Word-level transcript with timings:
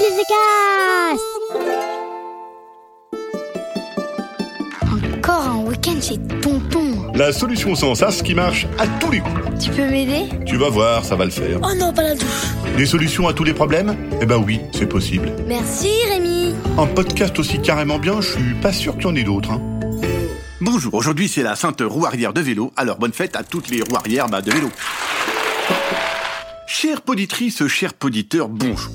les 0.00 0.06
Encore 5.18 5.48
un 5.48 5.58
week-end 5.66 6.00
chez 6.00 6.16
Tonton. 6.40 7.12
La 7.14 7.32
solution 7.32 7.74
sans 7.74 7.94
sas 7.94 8.22
qui 8.22 8.34
marche 8.34 8.66
à 8.78 8.86
tous 8.86 9.10
les 9.10 9.20
coups. 9.20 9.62
Tu 9.62 9.70
peux 9.70 9.84
m'aider? 9.84 10.28
Tu 10.46 10.56
vas 10.56 10.70
voir, 10.70 11.04
ça 11.04 11.16
va 11.16 11.26
le 11.26 11.30
faire. 11.30 11.58
Oh 11.62 11.74
non, 11.76 11.92
pas 11.92 12.02
la 12.02 12.14
douche. 12.14 12.24
Des 12.78 12.86
solutions 12.86 13.28
à 13.28 13.34
tous 13.34 13.44
les 13.44 13.52
problèmes? 13.52 13.94
Eh 14.22 14.26
ben 14.26 14.38
oui, 14.38 14.60
c'est 14.72 14.86
possible. 14.86 15.32
Merci 15.46 15.90
Rémi. 16.08 16.54
Un 16.78 16.86
podcast 16.86 17.38
aussi 17.38 17.60
carrément 17.60 17.98
bien, 17.98 18.22
je 18.22 18.30
suis 18.32 18.54
pas 18.62 18.72
sûr 18.72 18.94
qu'il 18.94 19.04
y 19.04 19.06
en 19.06 19.16
ait 19.16 19.22
d'autres. 19.22 19.50
Hein. 19.50 19.60
Bonjour, 20.62 20.94
aujourd'hui 20.94 21.28
c'est 21.28 21.42
la 21.42 21.56
sainte 21.56 21.82
roue 21.84 22.06
arrière 22.06 22.32
de 22.32 22.40
vélo, 22.40 22.72
alors 22.76 22.98
bonne 22.98 23.12
fête 23.12 23.36
à 23.36 23.42
toutes 23.42 23.68
les 23.68 23.82
roues 23.82 23.96
arrière 23.96 24.28
bah, 24.28 24.40
de 24.40 24.50
vélo. 24.50 24.70
Chère 26.66 27.02
poditrice, 27.02 27.66
cher 27.66 27.92
poditeur, 27.92 28.48
bonjour. 28.48 28.90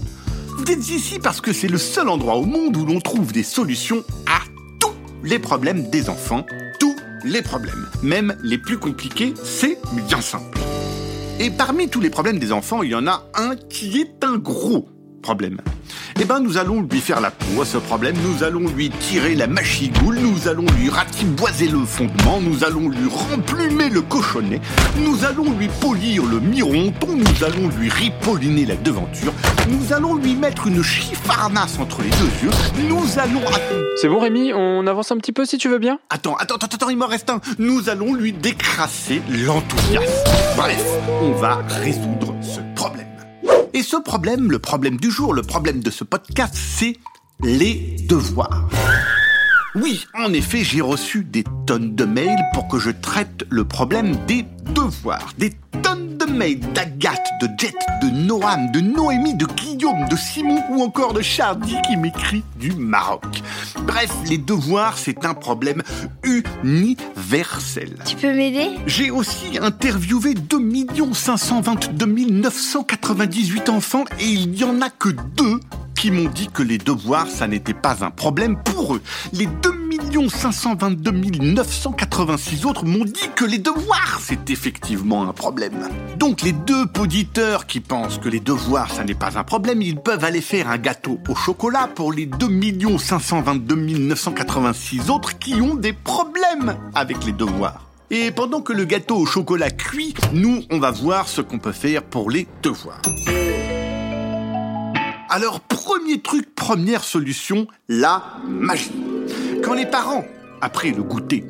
Êtes 0.68 0.89
ici 0.89 1.20
parce 1.20 1.41
que 1.41 1.54
c'est 1.54 1.68
le 1.68 1.77
seul 1.77 2.09
endroit 2.09 2.37
au 2.37 2.46
monde 2.46 2.75
où 2.75 2.86
l'on 2.87 3.00
trouve 3.00 3.32
des 3.32 3.43
solutions 3.43 4.04
à 4.25 4.39
tous 4.79 4.96
les 5.24 5.38
problèmes 5.38 5.91
des 5.91 6.10
enfants. 6.10 6.43
Tous 6.79 6.96
les 7.24 7.43
problèmes. 7.43 7.88
Même 8.01 8.36
les 8.41 8.57
plus 8.57 8.79
compliqués, 8.79 9.36
c'est 9.43 9.78
bien 10.07 10.21
simple. 10.21 10.57
Et 11.39 11.51
parmi 11.51 11.88
tous 11.88 12.01
les 12.01 12.10
problèmes 12.10 12.39
des 12.39 12.51
enfants, 12.51 12.82
il 12.82 12.89
y 12.89 12.96
en 12.96 13.05
a 13.05 13.24
un 13.36 13.55
qui 13.55 14.00
est 14.00 14.24
un 14.24 14.38
gros 14.38 14.88
problème. 15.25 15.57
Eh 16.21 16.25
ben, 16.25 16.39
nous 16.39 16.60
allons 16.60 16.84
lui 16.84 17.02
faire 17.02 17.20
la 17.20 17.32
peau 17.32 17.64
à 17.64 17.66
ce 17.66 17.79
problème, 17.79 18.16
nous 18.24 18.43
allons 18.43 18.68
lui 18.70 18.92
tirer 18.92 19.33
la 19.33 19.47
machigoule, 19.47 20.20
nous 20.20 20.47
allons 20.47 20.68
lui 20.78 20.88
ratiboiser 20.88 21.68
le 21.68 21.83
fondement, 21.83 22.39
nous 22.39 22.64
allons 22.64 22.89
lui 22.89 23.10
remplumer 23.10 23.89
le 23.89 24.02
cochonnet, 24.02 24.61
nous 24.97 25.25
allons 25.25 25.52
lui 25.57 25.68
polir 25.82 26.24
le 26.25 26.39
mironton, 26.39 27.07
nous 27.18 27.43
allons 27.43 27.69
lui 27.80 27.89
ripolliner 27.89 28.68
la 28.68 28.75
devanture, 28.75 29.33
nous 29.68 29.93
allons 29.93 30.14
lui 30.14 30.36
mettre 30.36 30.68
une 30.68 30.83
chiffarnasse 30.83 31.80
entre 31.80 32.03
les 32.03 32.11
deux 32.11 32.31
yeux, 32.44 32.52
nous 32.88 33.03
allons... 33.17 33.42
C'est 34.00 34.08
bon 34.08 34.19
Rémi, 34.19 34.53
on 34.53 34.86
avance 34.86 35.11
un 35.11 35.17
petit 35.17 35.33
peu 35.33 35.44
si 35.45 35.58
tu 35.58 35.69
veux 35.69 35.80
bien? 35.80 35.97
Attends, 36.11 36.36
attends, 36.36 36.55
attends, 36.55 36.67
attends, 36.71 36.89
il 36.89 36.97
m'en 36.97 37.08
reste 37.08 37.31
un. 37.31 37.42
Nous 37.58 37.89
allons 37.89 38.14
lui 38.14 38.31
décrasser 38.31 39.23
l'enthousiasme. 39.30 40.05
Bref, 40.55 40.86
on 41.23 41.31
va 41.31 41.61
résoudre 41.67 42.36
ce. 42.42 42.74
Et 43.75 43.83
ce 43.83 43.97
problème, 43.97 44.51
le 44.51 44.59
problème 44.59 44.95
du 44.95 45.11
jour, 45.11 45.33
le 45.33 45.41
problème 45.41 45.81
de 45.81 45.91
ce 45.91 46.05
podcast, 46.05 46.55
c'est 46.55 46.95
les 47.41 47.97
devoirs. 48.07 48.69
Oui, 49.75 50.05
en 50.17 50.31
effet, 50.31 50.63
j'ai 50.63 50.79
reçu 50.79 51.25
des 51.25 51.43
tonnes 51.67 51.93
de 51.93 52.05
mails 52.05 52.41
pour 52.53 52.69
que 52.69 52.79
je 52.79 52.89
traite 52.89 53.45
le 53.49 53.65
problème 53.65 54.15
des 54.27 54.45
devoirs. 54.73 55.33
Des 55.37 55.51
tonnes 55.83 55.94
de 56.25 56.33
mails 56.33 56.59
d'Agathe, 56.73 57.27
de 57.41 57.49
Jet, 57.57 57.75
de 58.01 58.09
Noam, 58.09 58.71
de 58.71 58.79
Noémie, 58.79 59.35
de 59.35 59.45
Guillaume, 59.45 60.07
de 60.09 60.15
Simon 60.15 60.61
ou 60.69 60.81
encore 60.81 61.13
de 61.13 61.21
Chardy 61.21 61.75
qui 61.87 61.97
m'écrit 61.97 62.43
du 62.57 62.71
Maroc. 62.73 63.43
Bref, 63.83 64.11
les 64.27 64.37
devoirs, 64.37 64.97
c'est 64.97 65.25
un 65.25 65.33
problème 65.33 65.81
universel. 66.23 67.97
Tu 68.05 68.15
peux 68.15 68.33
m'aider? 68.33 68.69
J'ai 68.85 69.11
aussi 69.11 69.57
interviewé 69.61 70.33
2 70.33 70.57
522 71.13 72.05
998 72.05 73.69
enfants 73.69 74.05
et 74.19 74.27
il 74.27 74.55
y 74.55 74.63
en 74.63 74.81
a 74.81 74.89
que 74.89 75.09
deux 75.09 75.59
qui 75.95 76.11
m'ont 76.11 76.29
dit 76.29 76.49
que 76.53 76.63
les 76.63 76.77
devoirs, 76.77 77.27
ça 77.27 77.47
n'était 77.47 77.73
pas 77.73 78.03
un 78.03 78.11
problème 78.11 78.57
pour 78.63 78.95
eux. 78.95 79.01
Les 79.33 79.45
2 79.45 79.74
522 80.30 81.11
986 81.11 82.66
autres 82.66 82.85
m'ont 82.85 83.03
dit 83.03 83.30
que 83.35 83.44
les 83.44 83.58
devoirs, 83.58 84.19
c'est 84.21 84.49
effectivement 84.49 85.27
un 85.27 85.33
problème. 85.33 85.89
Donc 86.17 86.41
les 86.41 86.53
deux 86.53 86.85
auditeurs 86.99 87.67
qui 87.67 87.81
pensent 87.81 88.17
que 88.17 88.30
les 88.30 88.39
devoirs, 88.39 88.89
ça 88.91 89.03
n'est 89.03 89.13
pas 89.13 89.38
un 89.38 89.43
problème, 89.43 89.81
ils 89.81 89.97
peuvent 89.99 90.23
aller 90.23 90.41
faire 90.41 90.69
un 90.69 90.77
gâteau 90.77 91.19
au 91.27 91.36
chocolat 91.36 91.89
pour 91.93 92.13
les 92.13 92.25
2 92.25 92.97
522 92.97 93.75
986 93.75 95.09
autres 95.09 95.38
qui 95.38 95.55
ont 95.55 95.75
des 95.75 95.93
problèmes 95.93 96.77
avec 96.93 97.25
les 97.25 97.33
devoirs. 97.33 97.89
Et 98.09 98.32
pendant 98.32 98.61
que 98.61 98.71
le 98.71 98.86
gâteau 98.86 99.17
au 99.17 99.26
chocolat 99.26 99.71
cuit, 99.71 100.14
nous, 100.32 100.64
on 100.71 100.80
va 100.80 100.92
voir 100.92 101.27
ce 101.27 101.42
qu'on 101.42 101.59
peut 101.59 101.73
faire 101.73 102.03
pour 102.03 102.30
les 102.30 102.47
devoirs. 102.61 103.02
Alors, 105.30 105.59
premier 105.59 106.21
truc, 106.21 106.55
première 106.55 107.03
solution, 107.03 107.67
la 107.89 108.23
magie. 108.47 109.05
Quand 109.65 109.73
les 109.73 109.87
parents, 109.87 110.23
après 110.61 110.92
le 110.92 111.02
goûter, 111.02 111.43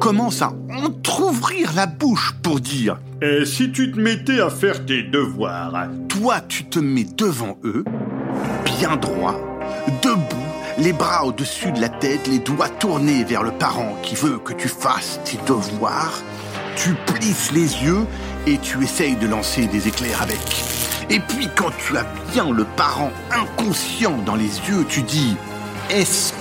commencent 0.00 0.42
à 0.42 0.52
entr'ouvrir 0.70 1.72
la 1.76 1.86
bouche 1.86 2.34
pour 2.42 2.58
dire 2.58 2.98
Et 3.22 3.44
si 3.44 3.70
tu 3.70 3.92
te 3.92 4.00
mettais 4.00 4.40
à 4.40 4.50
faire 4.50 4.84
tes 4.84 5.04
devoirs 5.04 5.86
Toi, 6.08 6.40
tu 6.48 6.64
te 6.64 6.80
mets 6.80 7.06
devant 7.16 7.58
eux, 7.62 7.84
bien 8.64 8.96
droit, 8.96 9.36
debout, 10.02 10.24
les 10.78 10.92
bras 10.92 11.24
au-dessus 11.24 11.70
de 11.70 11.80
la 11.80 11.88
tête, 11.88 12.26
les 12.26 12.40
doigts 12.40 12.68
tournés 12.68 13.22
vers 13.22 13.44
le 13.44 13.52
parent 13.52 13.94
qui 14.02 14.16
veut 14.16 14.38
que 14.38 14.52
tu 14.52 14.66
fasses 14.66 15.20
tes 15.24 15.38
devoirs. 15.46 16.24
Tu 16.74 16.96
plisses 17.06 17.52
les 17.52 17.84
yeux 17.84 18.04
et 18.48 18.58
tu 18.58 18.82
essayes 18.82 19.14
de 19.14 19.28
lancer 19.28 19.66
des 19.66 19.86
éclairs 19.86 20.22
avec. 20.22 20.64
Et 21.08 21.20
puis 21.20 21.48
quand 21.54 21.70
tu 21.78 21.96
as 21.96 22.06
bien 22.32 22.50
le 22.50 22.64
parent 22.64 23.12
inconscient 23.30 24.18
dans 24.26 24.34
les 24.34 24.58
yeux, 24.68 24.84
tu 24.88 25.02
dis 25.02 25.36
Est-ce 25.88 26.32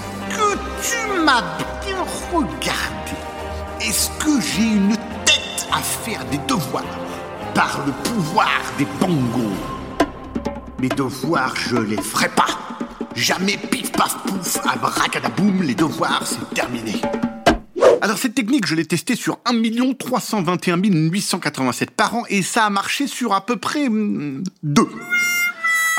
m'as 1.23 1.41
bien 1.85 1.97
regardé 2.31 3.15
Est-ce 3.81 4.09
que 4.19 4.41
j'ai 4.41 4.67
une 4.67 4.95
tête 5.25 5.67
à 5.71 5.79
faire 5.79 6.23
des 6.25 6.37
devoirs 6.47 6.83
Par 7.53 7.85
le 7.85 7.91
pouvoir 8.09 8.61
des 8.77 8.87
bongos? 8.99 9.55
Mes 10.79 10.89
devoirs, 10.89 11.55
je 11.55 11.77
les 11.77 12.01
ferai 12.01 12.29
pas. 12.29 12.47
Jamais 13.15 13.57
pif 13.57 13.91
paf 13.91 14.17
pouf, 14.23 14.59
abracadaboum, 14.65 15.63
les 15.63 15.75
devoirs, 15.75 16.23
c'est 16.25 16.53
terminé. 16.53 17.01
Alors 18.01 18.17
cette 18.17 18.33
technique, 18.33 18.65
je 18.65 18.75
l'ai 18.75 18.85
testée 18.85 19.15
sur 19.15 19.39
1 19.45 19.93
321 19.93 20.77
887 20.77 21.91
parents 21.91 22.23
et 22.29 22.41
ça 22.41 22.65
a 22.65 22.69
marché 22.69 23.07
sur 23.07 23.33
à 23.33 23.45
peu 23.45 23.57
près 23.57 23.89
hmm, 23.89 24.43
deux. 24.63 24.89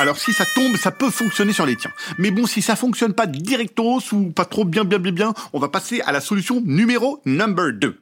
Alors 0.00 0.16
si 0.16 0.32
ça 0.32 0.46
tombe, 0.46 0.78
ça 0.78 0.92
peut 0.92 1.10
fonctionner 1.10 1.52
sur 1.52 1.66
les 1.66 1.76
tiens. 1.76 1.90
Mais 2.16 2.30
bon, 2.30 2.46
si 2.46 2.62
ça 2.62 2.74
fonctionne 2.74 3.12
pas 3.12 3.26
directos 3.26 4.00
ou 4.12 4.30
pas 4.30 4.46
trop 4.46 4.64
bien, 4.64 4.82
bien, 4.82 4.98
bien, 4.98 5.12
bien, 5.12 5.34
on 5.52 5.58
va 5.58 5.68
passer 5.68 6.00
à 6.00 6.10
la 6.10 6.22
solution 6.22 6.62
numéro 6.64 7.20
number 7.26 7.74
2. 7.74 8.00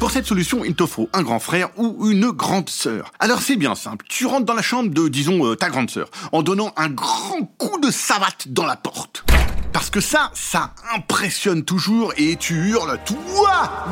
Pour 0.00 0.10
cette 0.10 0.26
solution, 0.26 0.64
il 0.64 0.74
te 0.74 0.84
faut 0.84 1.08
un 1.12 1.22
grand 1.22 1.38
frère 1.38 1.68
ou 1.76 2.10
une 2.10 2.30
grande 2.30 2.68
sœur. 2.68 3.12
Alors 3.20 3.40
c'est 3.40 3.54
bien 3.54 3.76
simple. 3.76 4.04
Tu 4.08 4.26
rentres 4.26 4.46
dans 4.46 4.54
la 4.54 4.62
chambre 4.62 4.90
de, 4.90 5.06
disons, 5.06 5.46
euh, 5.46 5.54
ta 5.54 5.68
grande 5.68 5.90
sœur, 5.90 6.08
en 6.32 6.42
donnant 6.42 6.72
un 6.76 6.88
grand 6.88 7.44
coup 7.56 7.78
de 7.78 7.92
savate 7.92 8.48
dans 8.48 8.66
la 8.66 8.74
porte. 8.74 9.24
Parce 9.72 9.90
que 9.90 10.00
ça, 10.00 10.32
ça 10.34 10.72
impressionne 10.92 11.64
toujours 11.64 12.12
et 12.16 12.34
tu 12.34 12.70
hurles 12.70 12.98
Toi 13.06 13.86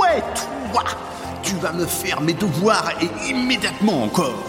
Ouais, 0.00 0.22
toi 0.72 0.84
Tu 1.42 1.56
vas 1.56 1.72
me 1.72 1.86
faire 1.86 2.20
mes 2.20 2.34
devoirs 2.34 2.92
et 3.00 3.28
immédiatement 3.28 4.04
encore 4.04 4.44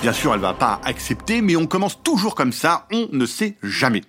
Bien 0.00 0.12
sûr, 0.12 0.32
elle 0.32 0.40
va 0.40 0.54
pas 0.54 0.80
accepter, 0.84 1.42
mais 1.42 1.56
on 1.56 1.66
commence 1.66 2.00
toujours 2.02 2.36
comme 2.36 2.52
ça, 2.52 2.86
on 2.92 3.08
ne 3.12 3.26
sait 3.26 3.56
jamais. 3.64 4.02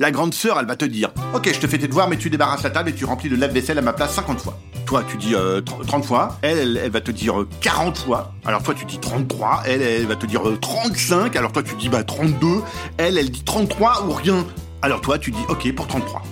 La 0.00 0.10
grande 0.10 0.34
sœur, 0.34 0.58
elle 0.58 0.66
va 0.66 0.74
te 0.74 0.84
dire 0.84 1.10
Ok, 1.32 1.48
je 1.52 1.60
te 1.60 1.68
fais 1.68 1.78
tes 1.78 1.86
devoirs, 1.86 2.08
mais 2.08 2.16
tu 2.16 2.28
débarrasses 2.28 2.64
la 2.64 2.70
table 2.70 2.90
et 2.90 2.94
tu 2.94 3.04
remplis 3.04 3.28
le 3.28 3.36
lave-vaisselle 3.36 3.78
à 3.78 3.82
ma 3.82 3.92
place 3.92 4.14
50 4.14 4.40
fois. 4.40 4.58
Toi, 4.84 5.04
tu 5.08 5.16
dis 5.16 5.36
euh, 5.36 5.60
30 5.60 6.04
fois. 6.04 6.38
Elle, 6.42 6.76
elle, 6.82 6.90
va 6.90 7.00
te 7.00 7.12
dire 7.12 7.46
40 7.60 7.98
fois. 7.98 8.32
Alors 8.44 8.64
toi, 8.64 8.74
tu 8.74 8.84
dis 8.84 8.98
33. 8.98 9.62
Elle, 9.66 9.82
elle 9.82 10.06
va 10.06 10.16
te 10.16 10.26
dire 10.26 10.42
35. 10.60 11.36
Alors 11.36 11.52
toi, 11.52 11.62
tu 11.62 11.74
dis 11.76 11.88
bah 11.88 12.02
32. 12.02 12.62
Elle, 12.96 13.16
elle 13.16 13.30
dit 13.30 13.44
33 13.44 14.06
ou 14.06 14.12
rien. 14.12 14.44
Alors 14.82 15.00
toi, 15.00 15.18
tu 15.18 15.30
dis 15.30 15.44
OK 15.48 15.72
pour 15.72 15.86
33. 15.86 16.22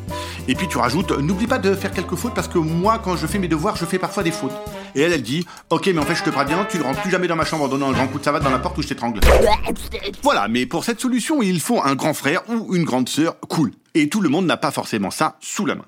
Et 0.48 0.54
puis 0.54 0.68
tu 0.68 0.78
rajoutes, 0.78 1.10
n'oublie 1.10 1.46
pas 1.46 1.58
de 1.58 1.74
faire 1.74 1.90
quelques 1.90 2.14
fautes 2.14 2.34
parce 2.34 2.48
que 2.48 2.58
moi, 2.58 3.00
quand 3.02 3.16
je 3.16 3.26
fais 3.26 3.38
mes 3.38 3.48
devoirs, 3.48 3.76
je 3.76 3.84
fais 3.84 3.98
parfois 3.98 4.22
des 4.22 4.30
fautes. 4.30 4.54
Et 4.96 5.02
elle, 5.02 5.12
elle 5.12 5.22
dit, 5.22 5.46
ok, 5.68 5.88
mais 5.88 5.98
en 5.98 6.06
fait, 6.06 6.14
je 6.14 6.22
te 6.22 6.30
préviens, 6.30 6.66
tu 6.68 6.78
ne 6.78 6.82
rentres 6.82 7.02
plus 7.02 7.10
jamais 7.10 7.28
dans 7.28 7.36
ma 7.36 7.44
chambre 7.44 7.64
en 7.64 7.68
donnant 7.68 7.90
un 7.90 7.92
grand 7.92 8.08
coup 8.08 8.18
de 8.18 8.24
savate 8.24 8.42
dans 8.42 8.50
la 8.50 8.58
porte 8.58 8.78
où 8.78 8.82
je 8.82 8.88
t'étrangle. 8.88 9.20
Voilà, 10.22 10.48
mais 10.48 10.64
pour 10.64 10.84
cette 10.84 11.00
solution, 11.00 11.42
il 11.42 11.60
faut 11.60 11.82
un 11.84 11.94
grand 11.94 12.14
frère 12.14 12.40
ou 12.48 12.74
une 12.74 12.84
grande 12.84 13.06
sœur 13.06 13.38
cool. 13.40 13.72
Et 13.94 14.08
tout 14.08 14.22
le 14.22 14.30
monde 14.30 14.46
n'a 14.46 14.56
pas 14.56 14.70
forcément 14.70 15.10
ça 15.10 15.36
sous 15.40 15.66
la 15.66 15.74
main. 15.74 15.84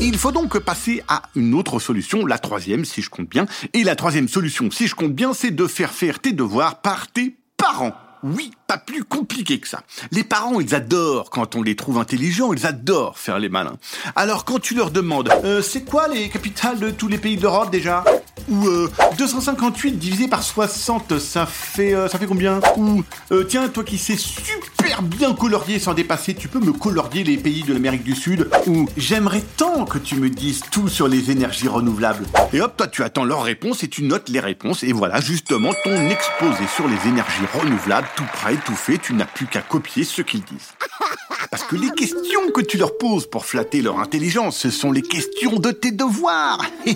Il 0.00 0.18
faut 0.18 0.32
donc 0.32 0.58
passer 0.58 1.00
à 1.06 1.22
une 1.36 1.54
autre 1.54 1.78
solution, 1.78 2.26
la 2.26 2.38
troisième, 2.38 2.84
si 2.84 3.02
je 3.02 3.10
compte 3.10 3.28
bien. 3.28 3.46
Et 3.72 3.84
la 3.84 3.94
troisième 3.94 4.26
solution, 4.26 4.68
si 4.72 4.88
je 4.88 4.96
compte 4.96 5.14
bien, 5.14 5.32
c'est 5.32 5.52
de 5.52 5.66
faire 5.68 5.92
faire 5.92 6.18
tes 6.18 6.32
devoirs 6.32 6.80
par 6.80 7.06
tes 7.06 7.36
parents. 7.56 7.94
Oui, 8.22 8.50
pas 8.66 8.76
plus 8.76 9.02
compliqué 9.04 9.60
que 9.60 9.68
ça. 9.68 9.82
Les 10.10 10.24
parents, 10.24 10.60
ils 10.60 10.74
adorent 10.74 11.30
quand 11.30 11.56
on 11.56 11.62
les 11.62 11.74
trouve 11.74 11.98
intelligents, 11.98 12.52
ils 12.52 12.66
adorent 12.66 13.18
faire 13.18 13.38
les 13.38 13.48
malins. 13.48 13.78
Alors 14.14 14.44
quand 14.44 14.58
tu 14.58 14.74
leur 14.74 14.90
demandes, 14.90 15.30
euh, 15.44 15.62
c'est 15.62 15.84
quoi 15.84 16.06
les 16.06 16.28
capitales 16.28 16.78
de 16.78 16.90
tous 16.90 17.08
les 17.08 17.16
pays 17.16 17.36
d'Europe 17.38 17.70
déjà? 17.70 18.04
Ou 18.48 18.66
euh, 18.66 18.90
258 19.18 19.92
divisé 19.92 20.28
par 20.28 20.42
60, 20.42 21.18
ça 21.18 21.46
fait 21.46 21.94
euh, 21.94 22.08
ça 22.08 22.18
fait 22.18 22.26
combien? 22.26 22.60
Ou 22.76 23.02
euh, 23.32 23.44
tiens, 23.44 23.68
toi 23.68 23.84
qui 23.84 23.98
sais 23.98 24.16
super 24.16 25.02
bien 25.02 25.34
colorié 25.34 25.78
sans 25.78 25.94
dépasser, 25.94 26.34
tu 26.34 26.48
peux 26.48 26.60
me 26.60 26.72
colorier 26.72 27.24
les 27.24 27.36
pays 27.36 27.62
de 27.62 27.72
l'Amérique 27.72 28.04
du 28.04 28.14
Sud? 28.14 28.48
Ou 28.66 28.88
j'aimerais 28.96 29.42
tant 29.56 29.84
que 29.84 29.98
tu 29.98 30.16
me 30.16 30.30
dises 30.30 30.62
tout 30.70 30.88
sur 30.88 31.08
les 31.08 31.30
énergies 31.30 31.68
renouvelables. 31.68 32.24
Et 32.52 32.60
hop, 32.60 32.76
toi 32.76 32.86
tu 32.86 33.02
attends 33.02 33.24
leurs 33.24 33.42
réponses 33.42 33.82
et 33.82 33.88
tu 33.88 34.02
notes 34.02 34.28
les 34.28 34.40
réponses. 34.40 34.82
Et 34.82 34.92
voilà 34.92 35.20
justement 35.20 35.72
ton 35.84 36.08
exposé 36.08 36.66
sur 36.74 36.88
les 36.88 37.08
énergies 37.08 37.46
renouvelables, 37.54 38.08
tout 38.16 38.26
prêt, 38.32 38.56
tout 38.64 38.74
fait, 38.74 38.98
tu 38.98 39.14
n'as 39.14 39.26
plus 39.26 39.46
qu'à 39.46 39.62
copier 39.62 40.04
ce 40.04 40.22
qu'ils 40.22 40.42
disent. 40.42 40.72
Parce 41.50 41.64
que 41.64 41.74
les 41.74 41.90
questions 41.90 42.52
que 42.54 42.60
tu 42.60 42.78
leur 42.78 42.96
poses 42.96 43.26
pour 43.26 43.44
flatter 43.44 43.82
leur 43.82 43.98
intelligence, 43.98 44.56
ce 44.56 44.70
sont 44.70 44.92
les 44.92 45.02
questions 45.02 45.56
de 45.56 45.72
tes 45.72 45.90
devoirs. 45.90 46.64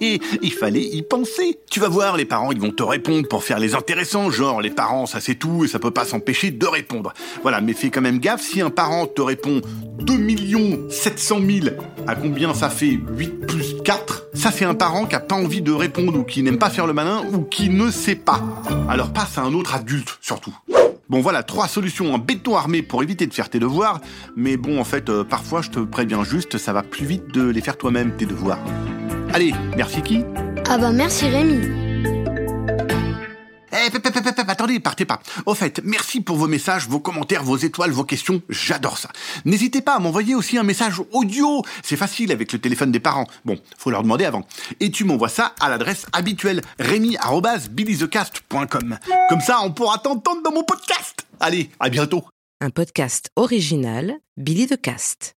Il 0.00 0.52
fallait 0.52 0.84
y 0.84 1.02
penser. 1.02 1.58
Tu 1.68 1.80
vas 1.80 1.88
voir, 1.88 2.16
les 2.16 2.24
parents, 2.24 2.52
ils 2.52 2.60
vont 2.60 2.70
te 2.70 2.84
répondre 2.84 3.26
pour 3.26 3.42
faire 3.42 3.58
les 3.58 3.74
intéressants. 3.74 4.30
Genre, 4.30 4.60
les 4.60 4.70
parents, 4.70 5.06
ça 5.06 5.20
c'est 5.20 5.34
tout 5.34 5.64
et 5.64 5.68
ça 5.68 5.80
peut 5.80 5.90
pas 5.90 6.04
s'empêcher 6.04 6.52
de 6.52 6.66
répondre. 6.66 7.12
Voilà, 7.42 7.60
mais 7.60 7.72
fais 7.72 7.90
quand 7.90 8.00
même 8.00 8.20
gaffe, 8.20 8.42
si 8.42 8.60
un 8.60 8.70
parent 8.70 9.06
te 9.06 9.20
répond 9.20 9.60
2 10.00 10.90
700 10.90 11.40
000, 11.44 11.76
à 12.06 12.14
combien 12.14 12.54
ça 12.54 12.70
fait 12.70 12.98
8 13.08 13.46
plus 13.46 13.76
4 13.84 14.28
Ça 14.34 14.52
c'est 14.52 14.64
un 14.64 14.74
parent 14.74 15.06
qui 15.06 15.16
a 15.16 15.20
pas 15.20 15.34
envie 15.34 15.60
de 15.60 15.72
répondre 15.72 16.18
ou 16.18 16.22
qui 16.22 16.42
n'aime 16.44 16.58
pas 16.58 16.70
faire 16.70 16.86
le 16.86 16.92
malin 16.92 17.24
ou 17.32 17.42
qui 17.42 17.68
ne 17.68 17.90
sait 17.90 18.14
pas. 18.14 18.40
Alors 18.88 19.12
passe 19.12 19.38
à 19.38 19.42
un 19.42 19.54
autre 19.54 19.74
adulte, 19.74 20.18
surtout. 20.20 20.56
Bon 21.08 21.20
voilà, 21.20 21.42
trois 21.42 21.68
solutions 21.68 22.12
en 22.12 22.18
béton 22.18 22.54
armé 22.54 22.82
pour 22.82 23.02
éviter 23.02 23.26
de 23.26 23.32
faire 23.32 23.48
tes 23.48 23.58
devoirs, 23.58 24.00
mais 24.36 24.58
bon 24.58 24.78
en 24.78 24.84
fait, 24.84 25.08
euh, 25.08 25.24
parfois 25.24 25.62
je 25.62 25.70
te 25.70 25.80
préviens 25.80 26.22
juste, 26.22 26.58
ça 26.58 26.74
va 26.74 26.82
plus 26.82 27.06
vite 27.06 27.32
de 27.32 27.48
les 27.48 27.62
faire 27.62 27.78
toi-même 27.78 28.14
tes 28.16 28.26
devoirs. 28.26 28.60
Allez, 29.32 29.54
merci 29.76 30.02
qui? 30.02 30.24
Ah 30.68 30.76
bah 30.76 30.92
merci 30.92 31.26
Rémi. 31.26 31.87
Attendez, 33.94 34.80
partez 34.80 35.04
pas. 35.04 35.20
Au 35.46 35.54
fait, 35.54 35.80
merci 35.84 36.20
pour 36.20 36.36
vos 36.36 36.48
messages, 36.48 36.88
vos 36.88 37.00
commentaires, 37.00 37.42
vos 37.42 37.56
étoiles, 37.56 37.90
vos 37.90 38.04
questions, 38.04 38.42
j'adore 38.48 38.98
ça. 38.98 39.10
N'hésitez 39.44 39.82
pas 39.82 39.96
à 39.96 39.98
m'envoyer 39.98 40.34
aussi 40.34 40.58
un 40.58 40.62
message 40.62 41.02
audio, 41.12 41.62
c'est 41.82 41.96
facile 41.96 42.32
avec 42.32 42.52
le 42.52 42.58
téléphone 42.58 42.92
des 42.92 43.00
parents. 43.00 43.26
Bon, 43.44 43.58
faut 43.76 43.90
leur 43.90 44.02
demander 44.02 44.24
avant. 44.24 44.46
Et 44.80 44.90
tu 44.90 45.04
m'envoies 45.04 45.28
ça 45.28 45.54
à 45.60 45.68
l'adresse 45.68 46.06
habituelle, 46.12 46.62
rémi.billythecast.com. 46.78 48.98
Comme 49.28 49.40
ça, 49.40 49.60
on 49.62 49.72
pourra 49.72 49.98
t'entendre 49.98 50.42
dans 50.42 50.52
mon 50.52 50.64
podcast. 50.64 51.26
Allez, 51.40 51.70
à 51.80 51.88
bientôt. 51.88 52.24
Un 52.60 52.70
podcast 52.70 53.30
original 53.36 54.14
Billy 54.36 54.66
the 54.66 54.80
Cast. 54.80 55.34